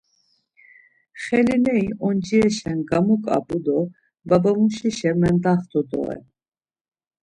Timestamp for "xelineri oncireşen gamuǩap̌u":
1.23-3.57